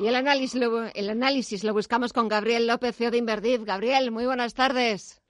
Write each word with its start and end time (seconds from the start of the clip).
Y 0.00 0.06
el 0.06 0.14
análisis, 0.14 0.58
lo, 0.58 0.84
el 0.86 1.10
análisis 1.10 1.62
lo 1.62 1.74
buscamos 1.74 2.14
con 2.14 2.26
Gabriel 2.26 2.66
López, 2.66 2.96
CEO 2.96 3.10
de 3.10 3.18
Inverdiv. 3.18 3.66
Gabriel, 3.66 4.10
muy 4.10 4.24
buenas 4.24 4.54
tardes. 4.54 5.20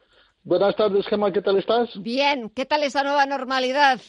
Buenas 0.44 0.76
tardes, 0.76 1.04
Gemma, 1.08 1.32
¿qué 1.32 1.42
tal 1.42 1.58
estás? 1.58 1.90
Bien, 2.00 2.48
¿qué 2.50 2.64
tal 2.66 2.84
esa 2.84 3.02
nueva 3.02 3.26
normalidad? 3.26 4.00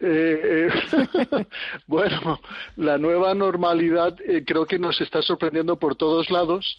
Eh, 0.00 0.68
eh, 0.70 1.46
bueno, 1.88 2.38
la 2.76 2.98
nueva 2.98 3.34
normalidad 3.34 4.16
eh, 4.24 4.44
creo 4.46 4.64
que 4.64 4.78
nos 4.78 5.00
está 5.00 5.22
sorprendiendo 5.22 5.76
por 5.76 5.96
todos 5.96 6.30
lados, 6.30 6.78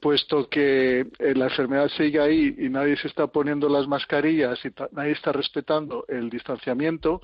puesto 0.00 0.48
que 0.48 1.06
la 1.20 1.44
enfermedad 1.44 1.88
sigue 1.96 2.18
ahí 2.18 2.56
y 2.58 2.68
nadie 2.68 2.96
se 2.96 3.06
está 3.06 3.28
poniendo 3.28 3.68
las 3.68 3.86
mascarillas 3.86 4.58
y 4.64 4.70
nadie 4.90 5.12
está 5.12 5.30
respetando 5.30 6.06
el 6.08 6.28
distanciamiento 6.28 7.20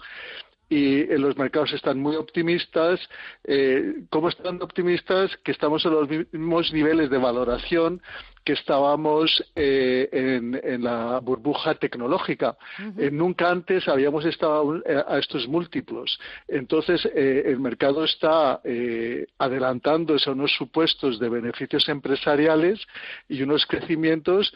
y 0.73 1.05
los 1.19 1.37
mercados 1.37 1.71
están 1.75 2.01
muy 2.01 2.17
optimistas. 2.17 2.99
Eh, 3.45 4.05
¿Cómo 4.09 4.31
están 4.31 4.63
optimistas? 4.63 5.37
Que 5.45 5.53
estamos 5.53 5.85
en 5.85 5.93
los 5.93 6.09
mismos 6.09 6.73
niveles 6.73 7.11
de 7.11 7.19
valoración 7.19 8.01
que 8.43 8.55
estábamos 8.55 9.45
eh, 9.55 10.09
en, 10.11 10.83
la 10.83 11.21
burbuja 11.21 11.75
tecnológica. 11.75 12.57
Eh, 12.99 13.11
nunca 13.13 13.51
antes 13.51 13.87
habíamos 13.87 14.25
estado 14.25 14.83
a 15.07 15.19
estos 15.19 15.47
múltiplos. 15.47 16.19
Entonces, 16.49 17.05
el 17.15 17.61
mercado 17.61 18.03
está 18.05 18.61
adelantándose 19.39 20.29
a 20.29 20.33
unos 20.33 20.53
supuestos 20.57 21.21
de 21.21 21.29
beneficios 21.29 21.89
empresariales 21.89 22.81
y 23.29 23.43
unos 23.43 23.65
crecimientos 23.67 24.53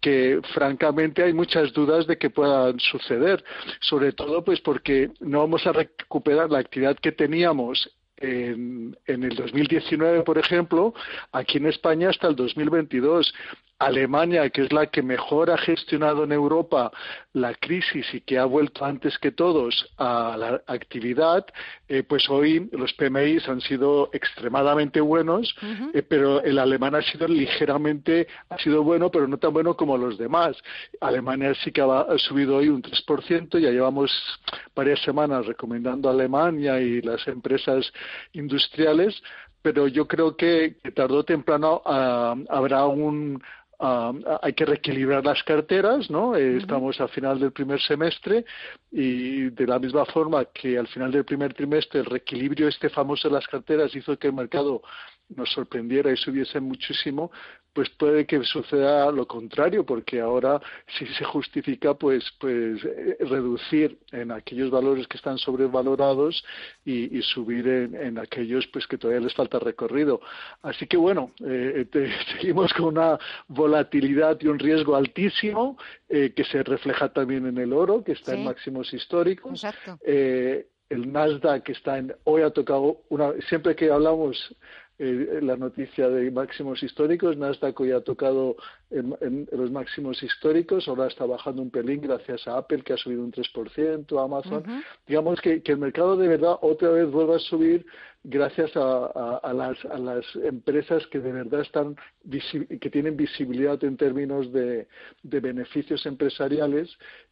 que 0.00 0.40
francamente 0.54 1.22
hay 1.22 1.32
muchas 1.32 1.72
dudas 1.72 2.06
de 2.06 2.18
que 2.18 2.30
puedan 2.30 2.78
suceder, 2.78 3.44
sobre 3.80 4.12
todo 4.12 4.44
pues 4.44 4.60
porque 4.60 5.10
no 5.20 5.40
vamos 5.40 5.66
a 5.66 5.72
recuperar 5.72 6.50
la 6.50 6.58
actividad 6.58 6.96
que 6.96 7.12
teníamos 7.12 7.90
en, 8.18 8.96
en, 9.06 9.24
el 9.24 9.36
2019, 9.36 10.22
por 10.22 10.38
ejemplo, 10.38 10.94
aquí 11.32 11.58
en 11.58 11.66
España 11.66 12.10
hasta 12.10 12.28
el 12.28 12.36
2022. 12.36 13.34
Alemania, 13.78 14.48
que 14.50 14.62
es 14.62 14.72
la 14.72 14.86
que 14.86 15.02
mejor 15.02 15.50
ha 15.50 15.58
gestionado 15.58 16.24
en 16.24 16.32
Europa 16.32 16.90
la 17.34 17.54
crisis 17.54 18.06
y 18.14 18.22
que 18.22 18.38
ha 18.38 18.46
vuelto 18.46 18.84
antes 18.84 19.18
que 19.18 19.32
todos 19.32 19.92
a 19.98 20.36
la 20.38 20.62
actividad, 20.66 21.44
eh, 21.88 22.02
pues 22.02 22.28
hoy 22.30 22.68
los 22.72 22.94
PMI 22.94 23.38
han 23.46 23.60
sido 23.60 24.08
extremadamente 24.12 25.00
buenos, 25.00 25.54
eh, 25.92 26.02
pero 26.02 26.42
el 26.42 26.58
alemán 26.58 26.94
ha 26.94 27.02
sido 27.02 27.28
ligeramente, 27.28 28.26
ha 28.48 28.56
sido 28.58 28.82
bueno, 28.82 29.10
pero 29.10 29.28
no 29.28 29.36
tan 29.36 29.52
bueno 29.52 29.76
como 29.76 29.98
los 29.98 30.16
demás. 30.16 30.56
Alemania 31.00 31.54
sí 31.62 31.70
que 31.70 31.82
ha, 31.82 32.06
subido 32.18 32.56
hoy 32.56 32.68
un 32.68 32.82
3%, 32.82 33.58
ya 33.58 33.70
llevamos 33.70 34.10
varias 34.76 35.02
semanas 35.02 35.46
recomendando 35.46 36.08
a 36.08 36.12
Alemania 36.12 36.78
y 36.80 37.00
las 37.00 37.26
empresas 37.26 37.90
industriales, 38.34 39.20
pero 39.62 39.88
yo 39.88 40.06
creo 40.06 40.36
que, 40.36 40.76
tarde 40.94 41.14
o 41.14 41.24
temprano 41.24 41.82
ah, 41.86 42.36
habrá 42.50 42.86
un 42.86 43.42
ah, 43.80 44.12
hay 44.42 44.52
que 44.52 44.66
reequilibrar 44.66 45.24
las 45.24 45.42
carteras, 45.42 46.10
¿no? 46.10 46.36
Eh, 46.36 46.58
estamos 46.58 47.00
al 47.00 47.08
final 47.08 47.40
del 47.40 47.52
primer 47.52 47.80
semestre 47.80 48.44
y 48.92 49.48
de 49.50 49.66
la 49.66 49.78
misma 49.78 50.04
forma 50.04 50.44
que 50.44 50.78
al 50.78 50.86
final 50.88 51.10
del 51.10 51.24
primer 51.24 51.54
trimestre 51.54 52.00
el 52.00 52.06
reequilibrio 52.06 52.68
este 52.68 52.90
famoso 52.90 53.28
de 53.28 53.34
las 53.34 53.46
carteras 53.48 53.96
hizo 53.96 54.18
que 54.18 54.28
el 54.28 54.34
mercado 54.34 54.82
nos 55.34 55.50
sorprendiera 55.50 56.12
y 56.12 56.16
subiese 56.16 56.60
muchísimo, 56.60 57.32
pues 57.76 57.90
puede 57.90 58.24
que 58.24 58.42
suceda 58.42 59.12
lo 59.12 59.26
contrario, 59.26 59.84
porque 59.84 60.18
ahora 60.18 60.58
sí 60.98 61.04
se 61.18 61.24
justifica 61.24 61.92
pues, 61.92 62.24
pues 62.40 62.82
eh, 62.82 63.18
reducir 63.20 63.98
en 64.12 64.32
aquellos 64.32 64.70
valores 64.70 65.06
que 65.06 65.18
están 65.18 65.36
sobrevalorados 65.36 66.42
y, 66.86 67.20
subir 67.20 67.68
en, 67.68 68.18
aquellos 68.18 68.66
pues 68.68 68.86
que 68.86 68.96
todavía 68.96 69.20
les 69.20 69.34
falta 69.34 69.58
recorrido. 69.58 70.22
Así 70.62 70.86
que 70.86 70.96
bueno, 70.96 71.32
eh, 71.44 71.84
seguimos 72.32 72.72
con 72.72 72.86
una 72.86 73.18
volatilidad 73.48 74.38
y 74.40 74.46
un 74.46 74.58
riesgo 74.58 74.96
altísimo 74.96 75.76
eh, 76.08 76.32
que 76.34 76.44
se 76.44 76.62
refleja 76.62 77.10
también 77.10 77.46
en 77.46 77.58
el 77.58 77.74
oro, 77.74 78.02
que 78.02 78.12
está 78.12 78.32
en 78.32 78.44
máximos 78.44 78.90
históricos. 78.94 79.62
el 80.02 81.12
Nasdaq 81.12 81.68
está 81.68 81.98
en 81.98 82.14
hoy 82.24 82.40
ha 82.40 82.50
tocado 82.50 83.02
una 83.10 83.32
siempre 83.50 83.76
que 83.76 83.90
hablamos 83.90 84.56
eh, 84.98 85.40
la 85.42 85.56
noticia 85.56 86.08
de 86.08 86.30
máximos 86.30 86.82
históricos. 86.82 87.36
Nasdaq 87.36 87.78
hoy 87.80 87.92
ha 87.92 88.00
tocado 88.00 88.56
en, 88.90 89.46
los 89.52 89.70
máximos 89.70 90.22
históricos, 90.22 90.88
ahora 90.88 91.06
está 91.08 91.26
bajando 91.26 91.60
un 91.60 91.70
pelín 91.70 92.00
gracias 92.00 92.46
a 92.48 92.58
Apple 92.58 92.82
que 92.82 92.94
ha 92.94 92.96
subido 92.96 93.22
un 93.22 93.32
3%, 93.32 94.24
Amazon. 94.24 94.64
Digamos 95.06 95.40
que, 95.40 95.62
que, 95.62 95.72
el 95.72 95.78
mercado 95.78 96.16
de 96.16 96.28
verdad 96.28 96.56
otra 96.62 96.90
vez 96.90 97.10
vuelve 97.10 97.34
a 97.34 97.38
subir 97.40 97.84
gracias 98.28 98.76
a, 98.76 99.36
a, 99.36 99.52
las, 99.52 99.84
a 99.84 99.98
las 99.98 100.24
empresas 100.36 101.06
que 101.08 101.20
de 101.20 101.30
verdad 101.30 101.60
están 101.60 101.96
que 102.80 102.90
tienen 102.90 103.16
visibilidad 103.16 103.82
en 103.84 103.96
términos 103.96 104.52
de, 104.52 104.88
de 105.22 105.40
beneficios 105.40 106.04
empresariales 106.06 106.90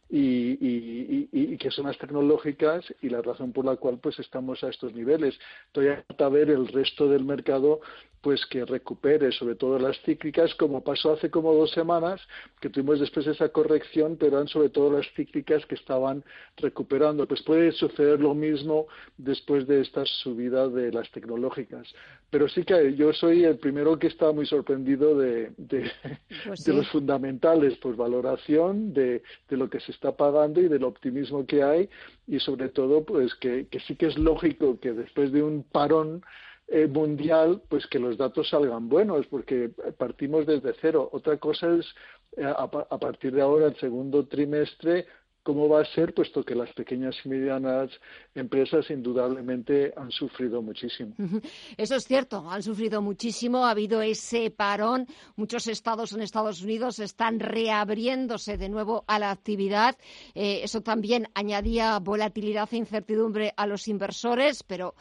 y, 0.09 0.19
y, 0.19 1.29
y, 1.31 1.57
que 1.57 1.71
son 1.71 1.87
las 1.87 1.97
tecnológicas 1.97 2.85
y 3.01 3.09
la 3.09 3.21
razón 3.21 3.51
por 3.51 3.65
la 3.65 3.75
cual 3.75 3.99
pues 3.99 4.19
estamos 4.19 4.63
a 4.63 4.69
estos 4.69 4.93
niveles. 4.93 5.37
Todavía 5.71 6.03
falta 6.07 6.29
ver 6.29 6.51
el 6.51 6.67
resto 6.67 7.07
del 7.09 7.25
mercado 7.25 7.81
pues 8.25 8.43
que 8.47 8.65
recupere, 8.65 9.31
sobre 9.31 9.53
todo 9.53 9.77
las 9.77 10.01
cíclicas, 10.01 10.55
como 10.55 10.83
pasó 10.83 11.13
hace 11.13 11.29
como 11.29 11.53
dos 11.53 11.69
semanas, 11.69 12.19
que 12.59 12.71
tuvimos 12.71 12.99
después 12.99 13.27
esa 13.27 13.49
corrección, 13.49 14.17
pero 14.19 14.37
eran 14.37 14.47
sobre 14.47 14.69
todo 14.69 14.97
las 14.97 15.05
cíclicas 15.13 15.63
que 15.67 15.75
estaban 15.75 16.23
recuperando. 16.57 17.27
Pues 17.27 17.43
puede 17.43 17.71
suceder 17.71 18.19
lo 18.19 18.33
mismo 18.33 18.87
después 19.15 19.67
de 19.67 19.81
esta 19.81 20.03
subida 20.07 20.67
de 20.69 20.91
las 20.91 21.11
tecnológicas. 21.11 21.87
Pero 22.31 22.49
sí 22.49 22.63
que 22.63 22.95
yo 22.95 23.13
soy 23.13 23.43
el 23.43 23.59
primero 23.59 23.99
que 23.99 24.07
está 24.07 24.31
muy 24.31 24.47
sorprendido 24.47 25.15
de, 25.15 25.51
de, 25.57 25.91
pues 26.47 26.67
los 26.67 26.89
fundamentales, 26.89 27.77
pues 27.77 27.95
valoración 27.95 28.91
de, 28.91 29.21
de 29.47 29.55
lo 29.55 29.69
que 29.69 29.79
se 29.81 29.91
está 29.91 30.17
pagando 30.17 30.61
y 30.61 30.67
del 30.67 30.83
optimismo 30.83 31.45
que 31.45 31.61
hay 31.61 31.89
y 32.25 32.39
sobre 32.39 32.69
todo 32.69 33.05
pues 33.05 33.35
que, 33.35 33.67
que 33.67 33.79
sí 33.81 33.95
que 33.95 34.07
es 34.07 34.17
lógico 34.17 34.79
que 34.79 34.93
después 34.93 35.31
de 35.31 35.43
un 35.43 35.61
parón 35.61 36.23
eh, 36.67 36.87
mundial, 36.87 37.61
pues 37.69 37.85
que 37.87 37.99
los 37.99 38.17
datos 38.17 38.49
salgan 38.49 38.89
buenos, 38.89 39.27
porque 39.27 39.69
partimos 39.97 40.47
desde 40.47 40.73
cero. 40.81 41.07
Otra 41.11 41.37
cosa 41.37 41.75
es, 41.75 41.85
eh, 42.37 42.43
a, 42.43 42.67
partir 42.67 43.33
de 43.33 43.41
ahora, 43.41 43.67
el 43.67 43.77
segundo 43.77 44.25
trimestre, 44.25 45.05
cómo 45.43 45.69
va 45.69 45.81
a 45.81 45.85
ser, 45.85 46.15
puesto 46.15 46.43
que 46.43 46.55
las 46.55 46.73
pequeñas 46.73 47.15
y 47.23 47.29
medianas 47.29 47.91
empresas 48.33 48.89
indudablemente 48.89 49.93
han 49.95 50.09
sufrido 50.09 50.63
muchísimo. 50.63 51.13
Eso 51.77 51.95
es 51.97 52.05
cierto, 52.05 52.49
han 52.49 52.63
sufrido 52.63 52.99
muchísimo, 52.99 53.67
ha 53.67 53.69
habido 53.69 54.01
ese 54.01 54.49
parón, 54.49 55.05
muchos 55.35 55.67
estados 55.67 56.13
en 56.13 56.23
Estados 56.23 56.63
Unidos 56.63 56.97
están 56.97 57.39
reabriéndose 57.39 58.57
de 58.57 58.69
nuevo 58.69 59.03
a 59.05 59.19
la 59.19 59.29
actividad, 59.29 59.95
eh, 60.33 60.61
eso 60.63 60.81
también 60.81 61.27
añadía 61.35 61.99
volatilidad 61.99 62.67
e 62.71 62.77
incertidumbre 62.77 63.53
a 63.55 63.67
los 63.67 63.87
inversores, 63.87 64.63
pero 64.63 64.95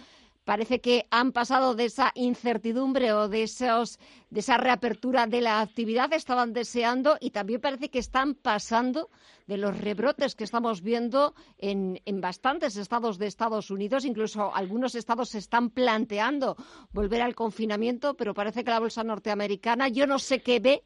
parece 0.45 0.81
que 0.81 1.07
han 1.11 1.33
pasado 1.33 1.75
de 1.75 1.87
esa 1.87 2.13
incertidumbre 2.15 3.13
o 3.13 3.29
de, 3.29 3.45
esos, 3.45 3.99
de 4.31 4.41
esa 4.41 4.57
reapertura 4.57 5.27
de 5.27 5.41
la 5.41 5.61
actividad, 5.61 6.13
estaban 6.13 6.53
deseando 6.53 7.17
y 7.21 7.31
también 7.31 7.61
parece 7.61 7.89
que 7.89 7.99
están 7.99 8.35
pasando 8.35 9.11
de 9.47 9.57
los 9.57 9.77
rebrotes 9.79 10.35
que 10.35 10.45
estamos 10.45 10.83
viendo 10.83 11.35
en, 11.59 12.01
en 12.05 12.21
bastantes 12.21 12.77
estados 12.77 13.19
de 13.19 13.27
Estados 13.27 13.71
Unidos. 13.71 14.05
Incluso 14.05 14.55
algunos 14.55 14.95
estados 14.95 15.31
se 15.31 15.39
están 15.39 15.71
planteando 15.71 16.57
volver 16.93 17.23
al 17.23 17.35
confinamiento, 17.35 18.15
pero 18.15 18.35
parece 18.35 18.65
que 18.65 18.71
la 18.71 18.81
bolsa 18.81 19.03
norteamericana, 19.03 19.89
yo 19.89 20.07
no 20.07 20.19
sé 20.19 20.43
qué 20.43 20.61
ve 20.61 20.85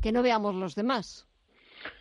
que 0.00 0.12
no 0.12 0.22
veamos 0.22 0.54
los 0.54 0.74
demás. 0.74 1.27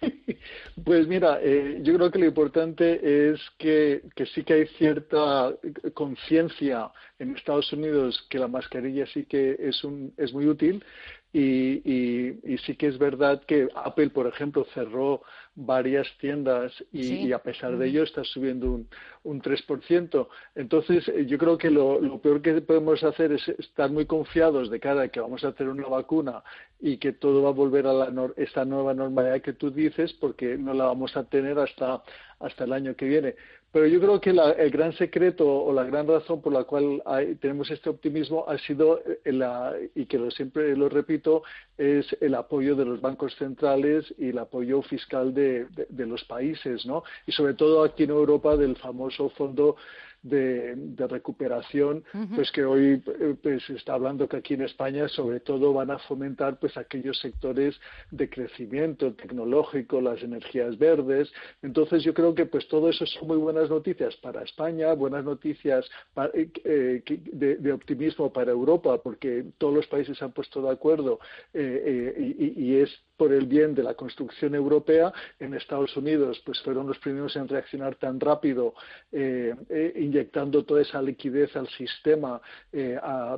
Pues 0.83 1.07
mira, 1.07 1.39
eh, 1.41 1.79
yo 1.81 1.95
creo 1.95 2.11
que 2.11 2.19
lo 2.19 2.25
importante 2.27 3.31
es 3.31 3.41
que, 3.57 4.03
sí 4.33 4.43
que 4.43 4.53
hay 4.53 4.67
cierta 4.77 5.53
conciencia 5.93 6.91
en 7.19 7.35
Estados 7.35 7.73
Unidos 7.73 8.25
que 8.29 8.39
la 8.39 8.47
mascarilla 8.47 9.05
sí 9.07 9.25
que 9.25 9.57
es, 9.59 9.83
un, 9.83 10.13
es 10.17 10.31
muy 10.33 10.47
útil 10.47 10.83
y, 11.33 11.81
y, 11.83 12.57
sí 12.59 12.75
que 12.75 12.87
es 12.87 12.97
verdad 12.97 13.43
que 13.45 13.67
Apple, 13.75 14.09
por 14.09 14.27
ejemplo, 14.27 14.65
cerró 14.73 15.21
varias 15.55 16.07
tiendas 16.19 16.71
y, 16.93 17.31
a 17.31 17.39
pesar 17.39 17.77
de 17.77 17.87
ello 17.87 18.03
está 18.03 18.23
subiendo 18.23 18.71
un, 18.71 18.87
un 19.23 19.41
3%. 19.41 20.27
Entonces, 20.55 21.07
eh, 21.09 21.25
yo 21.25 21.37
creo 21.37 21.57
que 21.57 21.69
lo, 21.69 21.99
lo, 21.99 22.21
peor 22.21 22.41
que 22.41 22.61
podemos 22.61 23.03
hacer 23.03 23.33
es 23.33 23.47
estar 23.49 23.91
muy 23.91 24.05
confiados 24.05 24.69
de 24.69 24.79
cara 24.79 25.03
a 25.03 25.07
que 25.09 25.19
vamos 25.19 25.43
a 25.43 25.49
hacer 25.49 25.67
una 25.67 25.87
vacuna 25.87 26.43
y 26.79 26.97
que 26.97 27.11
todo 27.11 27.43
va 27.43 27.49
a 27.49 27.53
volver 27.53 27.87
a 27.87 27.93
la, 27.93 28.31
esta 28.37 28.63
nueva 28.63 28.93
normalidad 28.93 29.41
que 29.41 29.53
tú 29.53 29.69
dices, 29.69 30.13
porque 30.13 30.57
no 30.57 30.73
la 30.73 30.85
vamos 30.85 31.17
a 31.17 31.25
tener 31.25 31.59
hasta, 31.59 32.03
hasta 32.39 32.63
el 32.63 32.73
año 32.73 32.95
que 32.95 33.05
viene. 33.05 33.35
Pero 33.71 33.85
yo 33.85 33.99
creo 33.99 34.21
que 34.21 34.29
el 34.29 34.71
gran 34.71 34.93
secreto 34.93 35.45
o 35.45 35.73
la 35.73 35.83
gran 35.83 36.07
razón 36.07 36.41
por 36.41 36.53
la 36.53 36.63
cual 36.63 37.03
tenemos 37.41 37.69
este 37.69 37.89
optimismo 37.89 38.45
ha 38.47 38.57
sido, 38.59 39.01
eh, 39.25 39.89
y 39.93 40.05
que 40.05 40.17
lo, 40.17 40.31
siempre 40.31 40.75
lo 40.75 40.87
repito, 40.87 41.43
es 41.77 42.05
el 42.21 42.35
apoyo 42.35 42.75
de 42.75 42.85
los 42.85 43.01
bancos 43.01 43.35
centrales 43.35 44.05
y 44.17 44.29
el 44.29 44.39
apoyo 44.39 44.81
fiscal 44.81 45.33
de 45.33 45.67
los 46.05 46.23
países, 46.23 46.85
¿no? 46.85 47.03
Y 47.25 47.33
sobre 47.33 47.53
todo 47.55 47.83
aquí 47.83 48.03
en 48.03 48.11
Europa 48.11 48.55
del 48.55 48.77
famoso 48.77 49.29
fondo 49.29 49.75
de, 50.27 51.07
recuperación, 51.07 52.03
pues 52.35 52.51
que 52.51 52.65
hoy 52.65 53.01
eh, 53.19 53.35
pues 53.41 53.63
se 53.65 53.75
está 53.75 53.93
hablando 53.93 54.27
que 54.27 54.37
aquí 54.37 54.55
en 54.55 54.61
España 54.61 55.07
sobre 55.07 55.39
todo 55.39 55.73
van 55.73 55.91
a 55.91 55.99
fomentar 55.99 56.59
pues 56.59 56.75
aquellos 56.77 57.17
sectores 57.19 57.79
de 58.11 58.29
crecimiento 58.29 59.13
tecnológico, 59.13 60.01
las 60.01 60.21
energías 60.21 60.77
verdes. 60.77 61.31
Entonces 61.61 62.03
yo 62.03 62.13
creo 62.13 62.35
que 62.35 62.45
pues 62.45 62.67
todo 62.67 62.89
eso 62.89 63.05
son 63.05 63.27
muy 63.27 63.37
buenas 63.37 63.69
noticias 63.69 64.15
para 64.17 64.43
España, 64.43 64.93
buenas 64.93 65.23
noticias 65.23 65.89
eh, 66.33 66.49
eh, 66.63 67.03
de, 67.31 67.71
optimismo 67.71 68.31
para 68.33 68.51
Europa, 68.51 69.01
porque 69.01 69.45
todos 69.57 69.73
los 69.73 69.87
países 69.87 70.17
se 70.17 70.25
han 70.25 70.31
puesto 70.31 70.61
de 70.61 70.71
acuerdo 70.71 71.19
y, 71.53 72.75
es 72.77 73.06
por 73.17 73.33
el 73.33 73.47
bien 73.47 73.73
de 73.75 73.83
la 73.83 73.95
construcción 73.95 74.55
europea. 74.55 75.11
En 75.39 75.53
Estados 75.53 75.95
Unidos, 75.97 76.41
pues 76.45 76.61
fueron 76.61 76.87
los 76.87 76.99
primeros 76.99 77.35
en 77.35 77.47
reaccionar 77.47 77.95
tan 77.95 78.19
rápido, 78.19 78.73
eh, 79.11 79.53
inyectando 79.95 80.63
toda 80.63 80.81
esa 80.81 81.01
liquidez 81.01 81.55
al 81.55 81.67
sistema 81.69 82.39
eh, 82.71 82.97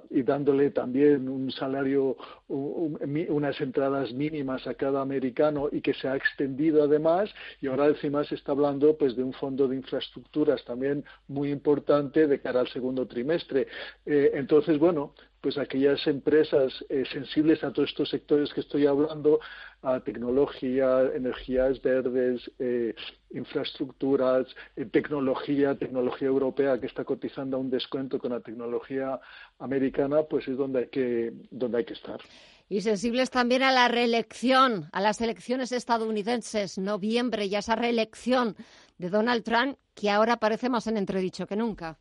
y 0.10 0.22
dándole 0.24 0.72
también 0.72 1.28
un 1.30 1.52
salario, 1.52 2.18
unas 2.48 3.60
entradas 3.62 4.12
mínimas 4.14 4.68
a 4.68 4.74
cada 4.74 5.02
americano 5.02 5.70
y 5.72 5.81
que 5.81 5.94
se 5.94 6.08
ha 6.08 6.16
extendido 6.16 6.84
además. 6.84 7.30
Y 7.62 7.68
ahora 7.68 7.88
encima 7.88 8.24
se 8.24 8.36
está 8.36 8.52
hablando 8.52 8.98
pues 8.98 9.16
de 9.16 9.24
un 9.24 9.34
fondo 9.34 9.68
de 9.68 9.76
infraestructuras 9.76 10.64
también 10.66 11.04
muy 11.28 11.52
importante 11.52 12.28
de 12.28 12.40
cara 12.40 12.62
al 12.62 12.68
segundo 12.70 13.08
trimestre. 13.08 13.68
Eh, 14.06 14.31
entonces, 14.34 14.78
bueno, 14.78 15.14
pues 15.42 15.58
aquellas 15.58 16.06
empresas 16.08 16.74
eh, 16.90 17.04
sensibles 17.12 17.64
a 17.64 17.72
todos 17.72 17.90
estos 17.90 18.10
sectores 18.10 18.54
que 18.54 18.62
estoy 18.62 18.86
hablando, 18.86 19.40
a 19.82 20.02
tecnología, 20.02 21.10
energías 21.16 21.82
verdes, 21.82 22.42
eh, 22.60 22.94
infraestructuras, 23.32 24.48
eh, 24.76 24.86
tecnología, 24.86 25.76
tecnología 25.76 26.28
europea 26.28 26.80
que 26.80 26.88
está 26.88 27.06
cotizando 27.06 27.58
a 27.58 27.60
un 27.60 27.70
descuento 27.70 28.20
con 28.20 28.32
la 28.32 28.42
tecnología 28.42 29.20
americana, 29.60 30.24
pues 30.24 30.48
es 30.48 30.58
donde 30.58 30.80
hay 30.80 30.88
que, 30.88 31.34
donde 31.52 31.78
hay 31.78 31.86
que 31.86 31.94
estar. 31.94 32.20
Y 32.68 32.82
sensibles 32.82 33.32
también 33.32 33.64
a 33.64 33.72
la 33.72 33.88
reelección, 33.88 34.90
a 34.92 35.02
las 35.02 35.22
elecciones 35.22 35.72
estadounidenses, 35.72 36.78
noviembre 36.78 37.46
y 37.46 37.56
a 37.56 37.60
esa 37.60 37.76
reelección 37.76 38.56
de 38.98 39.10
Donald 39.10 39.44
Trump, 39.44 39.78
que 39.96 40.12
ahora 40.12 40.38
parece 40.38 40.70
más 40.70 40.86
en 40.88 40.98
entredicho 40.98 41.48
que 41.48 41.56
nunca. 41.56 41.98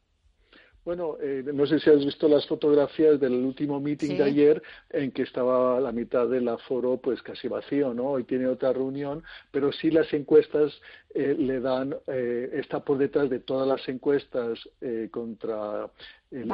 Bueno, 0.88 1.18
eh, 1.20 1.44
no 1.44 1.66
sé 1.66 1.80
si 1.80 1.90
has 1.90 2.02
visto 2.02 2.26
las 2.28 2.46
fotografías 2.46 3.20
del 3.20 3.34
último 3.34 3.78
meeting 3.78 4.16
de 4.16 4.22
ayer 4.22 4.62
en 4.88 5.10
que 5.10 5.20
estaba 5.20 5.78
la 5.80 5.92
mitad 5.92 6.26
del 6.26 6.48
aforo 6.48 6.96
pues 6.96 7.20
casi 7.20 7.46
vacío, 7.46 7.92
¿no? 7.92 8.12
Hoy 8.12 8.24
tiene 8.24 8.46
otra 8.46 8.72
reunión, 8.72 9.22
pero 9.50 9.70
sí 9.70 9.90
las 9.90 10.10
encuestas 10.14 10.72
eh, 11.12 11.36
le 11.38 11.60
dan, 11.60 11.94
eh, 12.06 12.48
está 12.54 12.82
por 12.82 12.96
detrás 12.96 13.28
de 13.28 13.38
todas 13.38 13.68
las 13.68 13.86
encuestas 13.86 14.66
contra 15.10 15.90
el, 16.30 16.50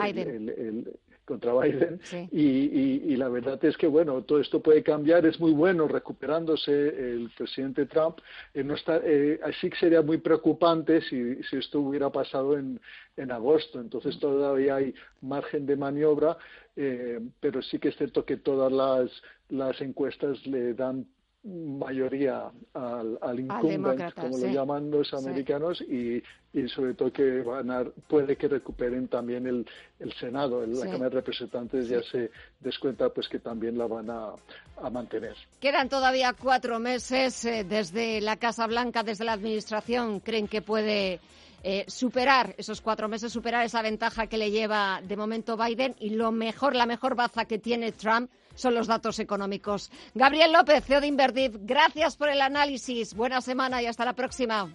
el, 0.49 0.93
contra 1.25 1.53
Biden. 1.55 2.00
Y, 2.31 3.17
la 3.17 3.29
verdad 3.29 3.65
es 3.65 3.76
que 3.76 3.87
bueno 3.87 4.23
todo 4.23 4.41
esto 4.41 4.61
puede 4.61 4.82
cambiar. 4.82 5.25
Es 5.25 5.38
muy 5.41 5.53
bueno 5.53 5.88
recuperándose 5.88 6.73
el 6.88 7.31
presidente 7.37 7.87
Trump. 7.87 8.19
Eh, 8.53 8.65
no 8.65 8.75
está 8.75 9.00
eh, 9.05 9.41
así 9.44 9.71
que 9.71 9.76
sería 9.76 10.03
muy 10.03 10.19
preocupante 10.19 11.00
si, 11.03 11.43
si 11.44 11.56
esto 11.56 11.81
hubiera 11.81 12.11
pasado 12.11 12.59
en, 12.59 12.81
en 13.17 13.31
agosto. 13.31 13.81
Entonces 13.81 14.19
todavía 14.19 14.76
hay 14.76 14.94
margen 15.21 15.67
de 15.67 15.76
maniobra 15.76 16.37
eh, 16.76 17.21
pero 17.38 17.62
sí 17.62 17.79
que 17.79 17.91
es 17.91 17.97
cierto 17.97 18.25
que 18.25 18.37
todas 18.37 18.73
las 18.73 19.11
las 19.49 19.81
encuestas 19.81 20.44
le 20.47 20.75
dan 20.75 21.06
mayoría 21.44 22.50
al, 22.73 23.19
al 23.20 23.41
incumbent, 23.41 24.14
como 24.14 24.38
lo 24.38 24.46
llaman 24.46 24.91
los 24.91 25.12
americanos, 25.12 25.81
y, 25.82 26.23
y, 26.55 26.69
sobre 26.69 26.94
todo 26.94 27.12
que 27.12 27.43
van 27.43 27.70
a, 27.70 27.85
puede 28.08 28.37
que 28.37 28.49
recuperen 28.49 29.08
también 29.08 29.46
el, 29.46 29.67
el 30.00 30.12
Senado, 30.14 30.67
la 30.67 30.87
Cámara 30.87 31.11
de 31.11 31.17
Representantes 31.17 31.88
ya 31.88 32.02
se 32.02 32.31
descuenta 32.61 33.11
pues 33.11 33.29
que 33.29 33.41
también 33.41 33.76
la 33.76 33.87
van 33.87 34.08
a, 34.08 34.32
a 34.79 34.91
mantener. 34.91 35.37
Quedan 35.61 35.88
todavía 35.91 36.32
cuatro 36.32 36.79
meses 36.79 37.44
eh, 37.44 37.64
desde 37.64 38.23
la 38.23 38.37
Casa 38.37 38.67
Blanca, 38.67 39.02
desde 39.02 39.25
la 39.25 39.35
Administración, 39.35 40.20
creen 40.20 40.49
que 40.49 40.62
puede 40.62 41.20
eh, 41.62 41.85
superar 41.88 42.55
esos 42.56 42.81
cuatro 42.81 43.06
meses, 43.06 43.32
superar 43.32 43.67
esa 43.67 43.82
ventaja 43.82 44.26
que 44.26 44.38
le 44.38 44.50
lleva 44.50 45.02
de 45.02 45.17
momento 45.17 45.58
Biden 45.58 45.94
y 45.99 46.11
lo 46.11 46.32
mejor, 46.32 46.75
la 46.75 46.87
mejor 46.87 47.14
baza 47.14 47.44
que 47.44 47.58
tiene 47.58 47.93
Trump 47.93 48.31
son 48.55 48.75
los 48.75 48.87
datos 48.87 49.19
económicos. 49.19 49.91
Gabriel 50.15 50.53
López, 50.53 50.85
CEO 50.85 51.01
de 51.01 51.06
Inverdiv, 51.06 51.59
gracias 51.62 52.17
por 52.17 52.29
el 52.29 52.41
análisis. 52.41 53.15
Buena 53.15 53.41
semana 53.41 53.83
y 53.83 53.87
hasta 53.87 54.05
la 54.05 54.15
próxima. 54.15 54.69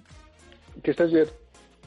Que 0.84 0.92
estés 0.92 1.12
bien. 1.12 1.28